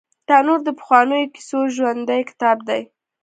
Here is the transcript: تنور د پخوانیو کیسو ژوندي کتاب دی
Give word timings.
تنور 0.27 0.59
د 0.65 0.69
پخوانیو 0.79 1.31
کیسو 1.33 1.59
ژوندي 1.75 2.21
کتاب 2.29 2.57
دی 2.67 2.81